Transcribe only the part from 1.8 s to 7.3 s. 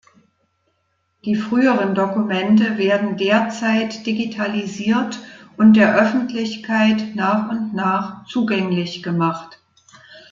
Dokumente werden derzeit digitalisiert und der Öffentlichkeit